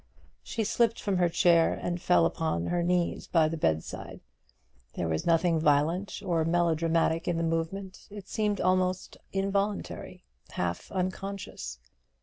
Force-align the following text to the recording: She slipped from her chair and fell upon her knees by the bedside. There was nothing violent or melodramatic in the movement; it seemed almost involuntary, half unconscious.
She 0.41 0.63
slipped 0.63 0.99
from 0.99 1.17
her 1.17 1.29
chair 1.29 1.75
and 1.75 2.01
fell 2.01 2.25
upon 2.25 2.65
her 2.65 2.81
knees 2.81 3.27
by 3.27 3.47
the 3.47 3.55
bedside. 3.55 4.19
There 4.95 5.07
was 5.07 5.27
nothing 5.27 5.59
violent 5.59 6.23
or 6.25 6.43
melodramatic 6.43 7.27
in 7.27 7.37
the 7.37 7.43
movement; 7.43 8.07
it 8.09 8.27
seemed 8.27 8.59
almost 8.59 9.15
involuntary, 9.31 10.23
half 10.53 10.91
unconscious. 10.91 11.77